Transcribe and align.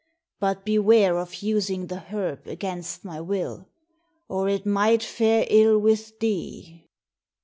But 0.39 0.65
beware 0.65 1.19
of 1.19 1.43
using 1.43 1.85
the 1.85 1.99
herb 1.99 2.47
against 2.47 3.05
my 3.05 3.21
will, 3.21 3.67
or 4.27 4.49
it 4.49 4.65
might 4.65 5.03
fare 5.03 5.45
ill 5.47 5.77
with 5.77 6.17
thee." 6.17 6.89